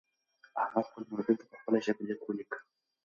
[0.63, 2.57] احمد خپل ملګري ته په خپله ژبه لیک ولیکه.